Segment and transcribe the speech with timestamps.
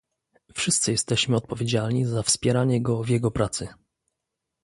[0.53, 3.67] Wszyscy jesteśmy odpowiedzialni za wspieranie go w jego pracy